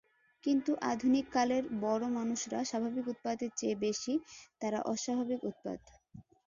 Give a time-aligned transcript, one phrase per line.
[0.43, 4.13] কিন্তু, আধুনিক কালের বড়োমানুষরা স্বাভাবিক উৎপাতের চেয়ে বেশি,
[4.61, 5.79] তারা অস্বাভাবিক উৎপাত।